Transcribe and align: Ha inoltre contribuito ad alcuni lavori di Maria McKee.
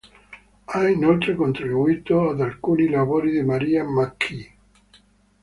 Ha 0.65 0.87
inoltre 0.89 1.35
contribuito 1.35 2.29
ad 2.31 2.41
alcuni 2.41 2.89
lavori 2.89 3.29
di 3.33 3.43
Maria 3.43 3.83
McKee. 3.83 4.53